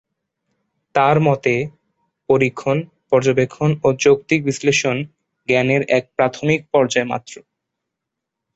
তার 0.95 1.17
মতে, 1.21 1.53
পরীক্ষণ, 2.29 2.77
পর্যবেক্ষণ 3.11 3.69
ও 3.83 3.87
যৌক্তিক 3.99 4.39
বিশ্লেষণ 4.45 4.97
জ্ঞানের 5.49 5.81
এক 5.89 6.03
প্রাথমিক 6.15 6.59
পর্যায় 6.73 7.07
মাত্র। 7.07 7.33